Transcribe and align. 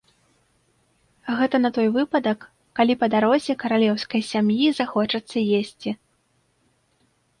Гэта 1.39 1.55
на 1.65 1.69
той 1.75 1.87
выпадак, 1.97 2.39
калі 2.79 2.93
па 3.03 3.11
дарозе 3.15 3.53
каралеўскай 3.65 4.21
сям'і 4.31 4.67
захочацца 4.81 5.37
есці. 5.63 5.89